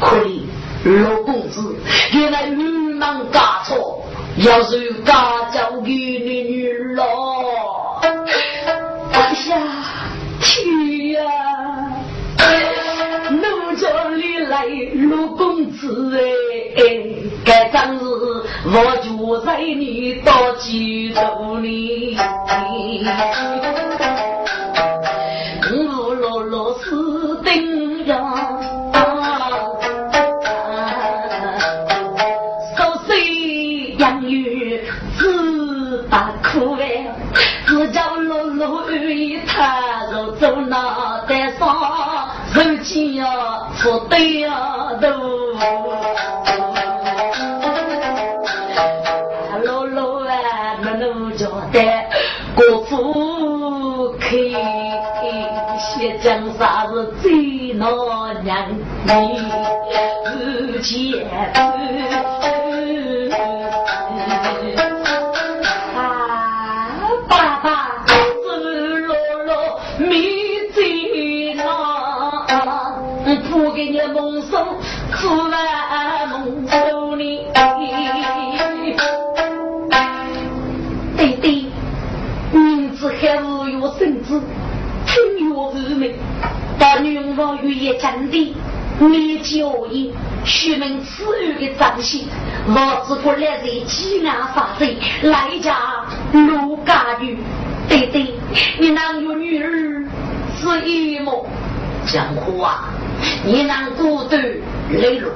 [0.00, 0.46] 可以
[0.84, 1.74] 老公子
[2.12, 2.62] 原来女
[2.94, 4.04] 忙嫁错，
[4.38, 6.96] 要是嫁交给你女儿，
[17.46, 18.00] 该当日
[18.64, 22.16] 我就在你到记住你。
[59.06, 59.12] 你
[60.66, 61.24] 日前
[65.94, 66.02] 啊，
[67.28, 68.04] 爸爸
[68.42, 70.10] 是落落没
[70.74, 71.62] 最恼，
[73.48, 74.66] 不给你梦送
[75.12, 77.46] 苦完梦手里。
[81.16, 81.66] 对对，
[82.50, 84.42] 名字还无有生子。
[85.06, 86.12] 听我无名，
[86.76, 88.56] 把女王语言讲的，
[88.98, 90.10] 你教义，
[90.44, 92.24] 虚名赐予的彰显，
[92.66, 95.76] 我只不来在济安发生，来家
[96.32, 97.36] 陆家女，
[97.88, 98.26] 对对，
[98.78, 99.68] 你能有女儿
[100.58, 101.46] 是一么？
[102.06, 102.88] 江湖啊，
[103.44, 104.36] 你能孤独
[104.90, 105.30] 磊落，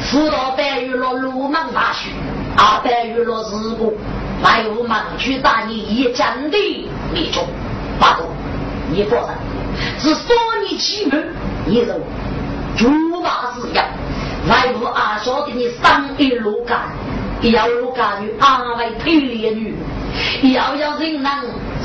[0.00, 2.08] 辅导白玉了鲁莽大学，
[2.56, 3.98] 啊白玉了事故，
[4.42, 6.58] 还有盲区打你一讲的
[7.12, 7.44] 那种，
[8.00, 8.24] 八度。
[8.90, 9.34] 你放心，
[9.98, 10.34] 是说
[10.66, 11.22] 你欺瞒，
[11.66, 12.00] 你是。
[12.76, 12.88] 竹
[13.22, 13.84] 马之样，
[14.48, 16.90] 外无阿晓得你三一路干，
[17.42, 19.74] 要路干女阿为配烈女，
[20.52, 21.30] 要要人能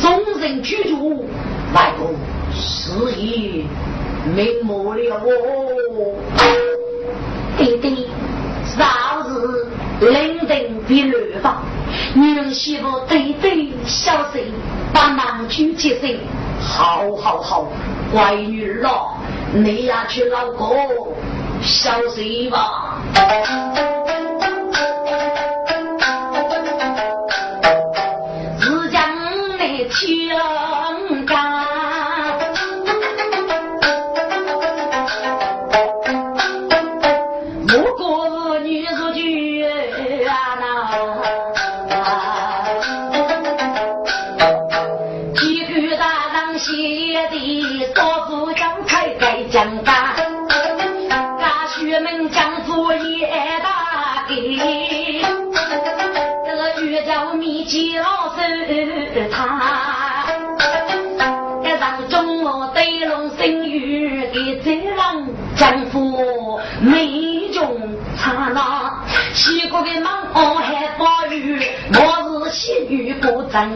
[0.02, 1.26] 终身居住，
[1.74, 2.16] 外公
[2.54, 3.64] 事业
[4.36, 6.16] 明目了哦。
[7.58, 8.08] 弟弟，
[8.66, 8.86] 少
[9.28, 11.62] 日领定的律法，
[12.14, 14.44] 女人媳妇对对小心，
[14.94, 16.18] 把男主接生。
[16.62, 17.68] 好好好，
[18.12, 19.16] 乖女儿啊，
[19.52, 20.78] 你呀去老公
[21.62, 23.02] 小心吧。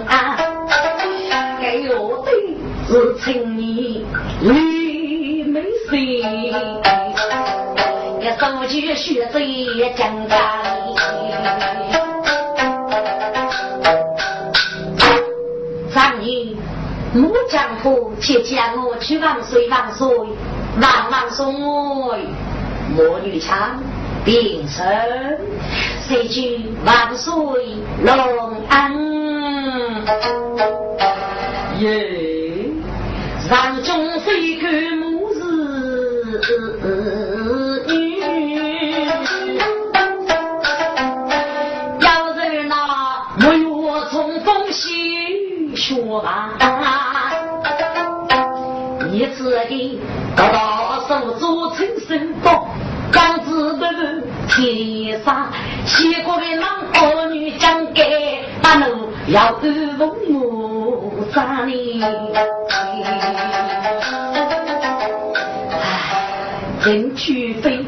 [0.08, 0.38] 啊，
[1.62, 2.32] 给我的
[2.88, 4.04] 是青年
[4.42, 5.96] 绿眉山，
[8.20, 9.40] 一手举血在
[9.96, 10.68] 江家里。
[15.92, 16.56] 三年
[17.14, 20.08] 木江湖，且将我去万岁万岁
[20.82, 21.46] 万万岁！
[22.96, 23.80] 莫女强
[24.26, 24.86] 病身，
[26.08, 27.34] 谁去万岁
[28.04, 28.94] 隆安？
[31.80, 32.66] 耶，
[33.48, 36.42] 上中非干母子
[37.88, 38.20] 女，
[42.00, 42.76] 要人那
[43.38, 46.50] 没有冲锋戏说吧，
[49.10, 50.00] 你自己
[50.36, 52.68] 高高手做成身包，
[53.12, 53.88] 刚子的
[54.48, 55.48] 天上，
[55.86, 59.10] 西国的男儿女将给把奴。
[59.28, 61.72] 要安奉我咋呢？
[65.72, 67.80] 唉，人去飞，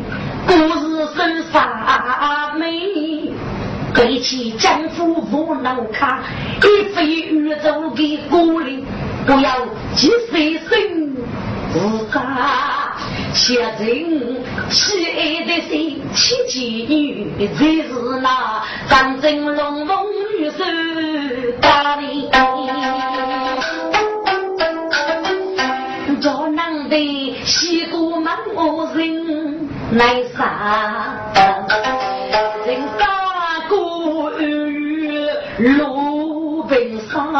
[0.48, 3.34] 故事生杀美，
[3.93, 6.24] 背起丈夫不能看，
[6.62, 8.86] 一飞宇宙的孤零，
[9.28, 9.50] 不要
[9.93, 11.05] 急飞身
[11.76, 12.16] 自杀。
[13.34, 13.84] 写人
[14.70, 17.90] 喜爱的心，七妓女才是
[18.22, 19.98] 那张真龙凤
[20.40, 20.64] 女手
[21.60, 22.02] 打的。
[26.22, 26.96] 叫男的
[27.44, 31.14] 西过门我人来杀，
[32.66, 33.06] 人杀
[33.68, 37.34] 过雨路边上。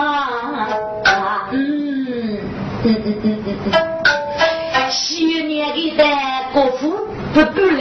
[1.52, 1.56] 嗯
[2.84, 3.35] 嗯嗯嗯嗯嗯。
[6.54, 7.75] 国父不对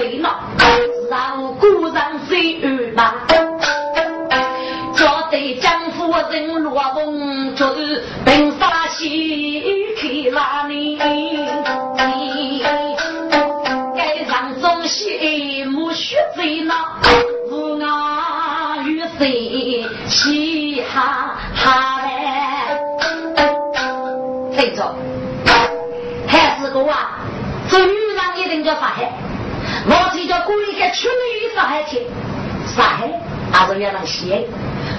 [34.25, 34.47] 是要能写。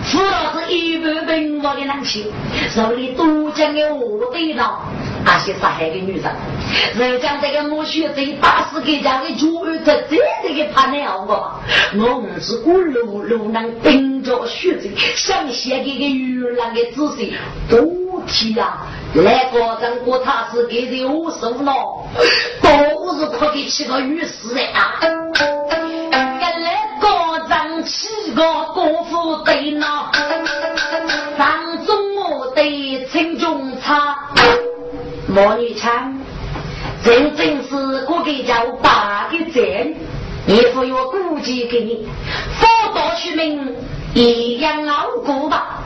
[0.03, 2.25] 父老是一般平凡的男性，
[2.69, 4.79] 手里多讲的我对了，
[5.25, 6.31] 那些杀害的女人，
[6.95, 11.59] 人家这个莫学贼打死给家的主儿，这这这个怕你好我，
[11.97, 17.33] 我不是孤路路能顶着血贼，想写给个女人的姿势，
[17.67, 18.85] 多提呀！
[19.15, 21.73] 来个张过他是给人无数了，
[22.61, 24.99] 都是可以起个御史的啊！
[27.85, 30.11] 跟来个功夫对那，
[31.37, 34.17] 上中我对陈中差，
[35.27, 36.19] 莫女强，
[37.03, 37.75] 真正是
[38.09, 39.95] 我给叫大的贼，
[40.47, 42.07] 你不要顾忌给你，
[42.59, 43.75] 佛道出名
[44.15, 45.83] 一样傲骨吧。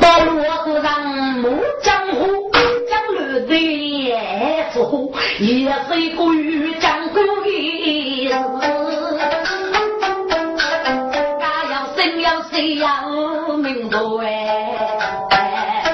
[0.00, 1.02] 到罗河上
[1.40, 2.50] 木江湖，
[2.88, 7.14] 江流的也富，也是个与江湖
[7.44, 8.85] 的
[12.06, 12.20] 事。
[12.20, 14.20] 家要生要死要命多
[15.30, 15.92] 哎，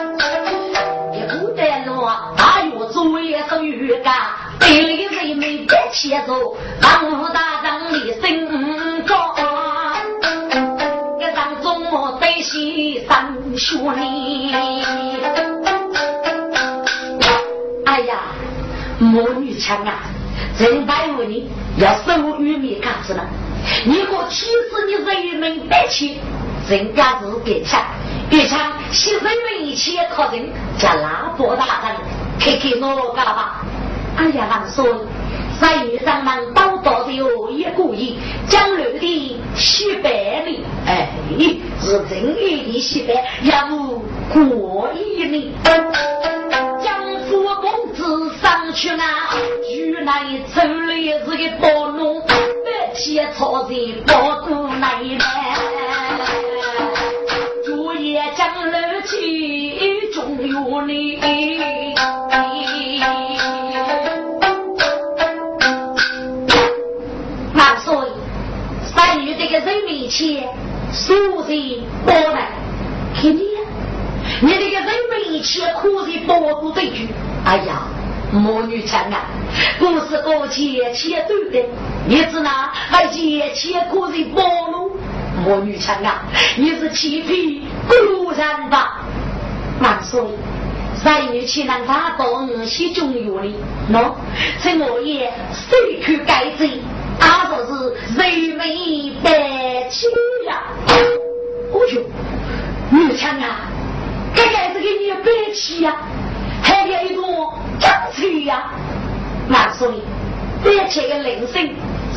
[1.12, 4.14] 一不得落，大月做也是月干，
[4.60, 9.32] 地里人没得钱做，当武大将的身高。
[13.54, 14.50] 说你，
[17.84, 18.22] 哎呀，
[18.98, 20.00] 母女强啊！
[20.58, 23.22] 人拜问你要收玉米干子了，
[23.84, 26.18] 你可气死你人民百姓，
[26.68, 27.80] 人家是给抢，
[28.28, 28.58] 别抢，
[28.92, 30.48] 牺牲人民一切靠人，
[30.78, 31.96] 叫拉波大人，
[32.38, 33.64] 看看我干吧。
[34.16, 34.86] 哎呀，王孙，
[35.60, 41.08] 在女上门刀刀的哦，也故意将楼的西北里，哎，
[41.80, 45.52] 是正月的西北，要无过意呢。
[46.84, 46.94] 将
[47.28, 49.34] 夫公子上去啊，
[49.70, 50.92] 原来走了
[51.24, 52.20] 是个暴奴，
[52.92, 53.74] 白天操在
[54.06, 55.24] 包谷内来，
[57.64, 61.18] 昨夜将楼去中原里。
[69.48, 70.48] 个人面前，
[70.92, 72.48] 所人包来，
[73.14, 73.42] 看你，
[74.40, 77.08] 你这个人面前可是包不对句。
[77.44, 77.82] 哎呀，
[78.32, 79.26] 魔女强啊，
[79.78, 81.68] 不是我钱钱对的，
[82.08, 84.96] 你知那还钱钱可是包路。
[85.44, 86.22] 魔女强啊，
[86.56, 89.02] 你是欺骗果然吧？
[89.80, 90.20] 万岁，
[90.94, 93.54] 三女岂能打到我西中原里？
[93.92, 94.14] 喏，
[94.62, 96.80] 这我也谁去改罪？
[97.18, 100.06] 他说是人美白气
[100.46, 100.62] 呀！
[101.72, 102.02] 哦哟，
[102.90, 103.68] 女强啊，
[104.34, 105.96] 这个是给你白气呀，
[106.62, 108.70] 还有一种江水呀。
[109.48, 110.02] 那所以，
[110.64, 111.68] 白气的铃声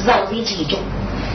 [0.06, 0.80] 绕在其中，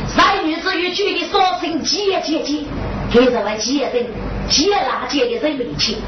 [0.07, 2.65] 三女子与举的说声姐姐姐，
[3.13, 4.07] 给什么姐声？
[4.49, 5.99] 姐拉姐的人美气。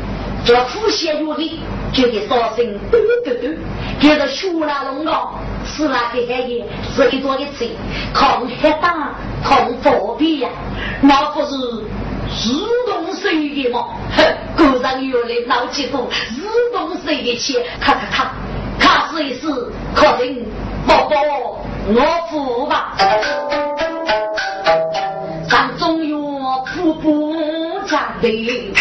[0.44, 1.60] 这呼吸有力，
[1.92, 3.56] 就给说声嘟嘟嘟，
[4.00, 5.34] 给着学那龙高，
[5.64, 7.70] 是那个黑夜，是一座的嘴，
[8.12, 10.48] 抗黑大，抗佛比呀，
[11.00, 11.50] 那不是
[12.28, 12.52] 自
[13.22, 13.86] 水的吗？
[14.16, 14.24] 哼，
[14.56, 18.32] 果然有人脑筋动，自动水的钱，咔咔咔，
[18.80, 19.46] 咔试一试，
[19.94, 20.44] 可定
[20.84, 21.14] 不不，
[21.94, 22.00] 我
[22.30, 22.96] 服吧。
[25.48, 26.18] 上中原
[26.74, 28.72] 瀑布家的。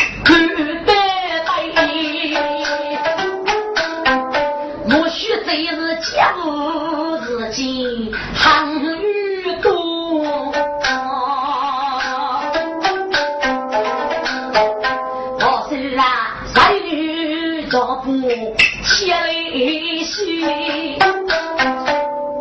[19.63, 20.97] 悲喜，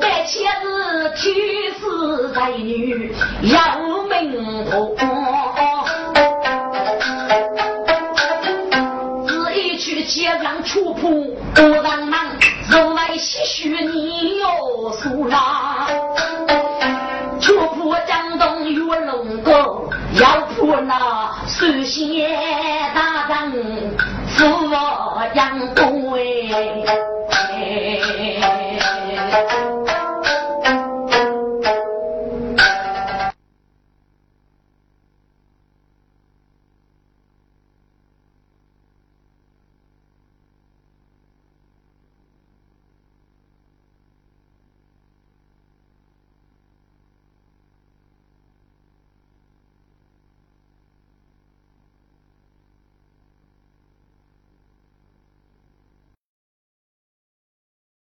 [0.00, 1.36] 白切子天
[1.78, 4.96] 赐才女杨明红，
[9.26, 12.24] 自一去街上出铺，孤当当，
[12.70, 15.86] 人来唏嘘你又苏郎，
[17.38, 19.52] 出铺江东与我龙哥，
[20.18, 22.30] 要铺那水仙
[22.94, 23.52] 大丈
[24.38, 24.48] 做
[25.34, 27.09] 杨公哎。
[29.48, 29.69] thank you